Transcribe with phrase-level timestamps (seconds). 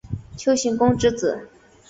[0.35, 1.47] 丘行恭之子。